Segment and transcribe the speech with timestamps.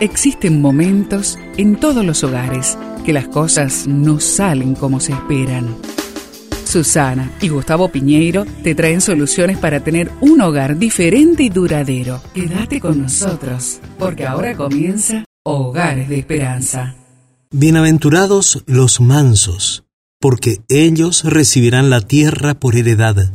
[0.00, 5.74] Existen momentos en todos los hogares que las cosas no salen como se esperan.
[6.66, 12.20] Susana y Gustavo Piñeiro te traen soluciones para tener un hogar diferente y duradero.
[12.34, 16.94] Quédate con nosotros, porque ahora comienza Hogares de Esperanza.
[17.50, 19.84] Bienaventurados los mansos,
[20.20, 23.32] porque ellos recibirán la tierra por heredad.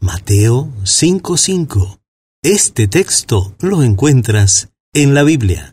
[0.00, 2.00] Mateo 5:5.
[2.42, 5.71] Este texto lo encuentras en la Biblia.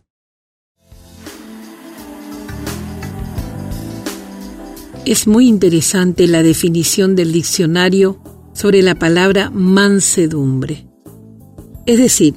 [5.10, 8.22] Es muy interesante la definición del diccionario
[8.54, 10.88] sobre la palabra mansedumbre.
[11.88, 12.36] Es decir,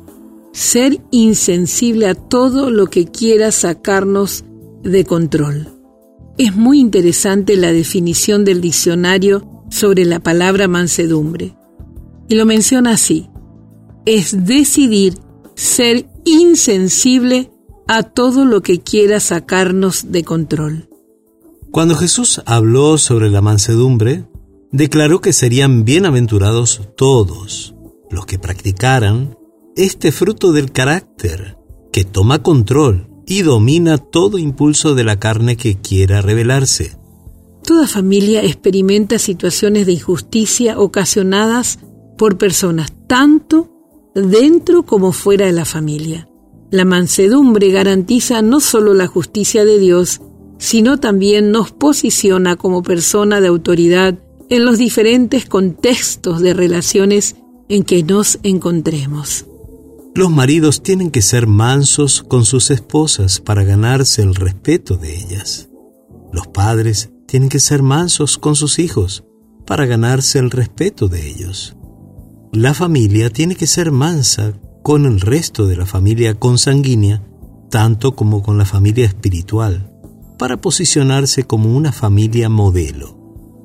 [0.55, 4.47] ser insensible a todo lo que quiera sacarnos
[4.83, 5.69] de control.
[6.39, 11.55] Es muy interesante la definición del diccionario sobre la palabra mansedumbre.
[12.27, 13.29] Y lo menciona así.
[14.07, 15.19] Es decidir
[15.57, 17.51] ser insensible
[17.87, 20.89] a todo lo que quiera sacarnos de control.
[21.73, 24.27] Cuando Jesús habló sobre la mansedumbre,
[24.73, 27.75] declaró que serían bienaventurados todos
[28.11, 29.39] los que practicaran
[29.75, 31.57] este fruto del carácter,
[31.91, 36.99] que toma control y domina todo impulso de la carne que quiera rebelarse.
[37.65, 41.79] Toda familia experimenta situaciones de injusticia ocasionadas
[42.19, 43.71] por personas tanto
[44.15, 46.29] dentro como fuera de la familia.
[46.71, 50.21] La mansedumbre garantiza no solo la justicia de Dios,
[50.63, 54.17] sino también nos posiciona como persona de autoridad
[54.49, 57.35] en los diferentes contextos de relaciones
[57.69, 59.45] en que nos encontremos.
[60.15, 65.69] Los maridos tienen que ser mansos con sus esposas para ganarse el respeto de ellas.
[66.33, 69.25] Los padres tienen que ser mansos con sus hijos
[69.67, 71.75] para ganarse el respeto de ellos.
[72.53, 74.53] La familia tiene que ser mansa
[74.85, 77.21] con el resto de la familia consanguínea,
[77.69, 79.92] tanto como con la familia espiritual
[80.43, 83.17] para posicionarse como una familia modelo.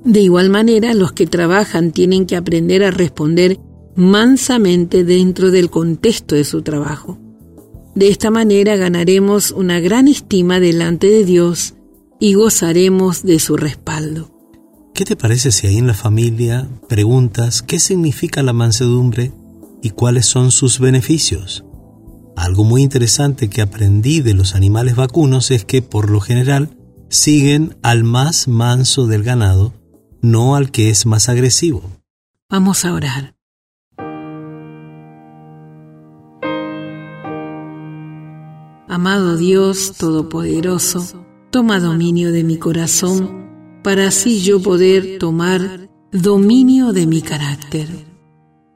[0.05, 3.59] De igual manera, los que trabajan tienen que aprender a responder
[3.95, 7.17] mansamente dentro del contexto de su trabajo.
[7.95, 11.73] De esta manera ganaremos una gran estima delante de Dios
[12.19, 14.29] y gozaremos de su respaldo.
[14.93, 19.31] ¿Qué te parece si ahí en la familia preguntas qué significa la mansedumbre
[19.81, 21.65] y cuáles son sus beneficios?
[22.37, 26.77] Algo muy interesante que aprendí de los animales vacunos es que por lo general
[27.09, 29.73] siguen al más manso del ganado,
[30.21, 31.81] no al que es más agresivo.
[32.47, 33.35] Vamos a orar.
[38.87, 43.47] Amado Dios Todopoderoso, toma dominio de mi corazón
[43.83, 48.06] para así yo poder tomar dominio de mi carácter